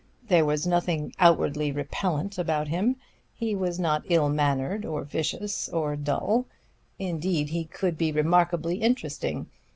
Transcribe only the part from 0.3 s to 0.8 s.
was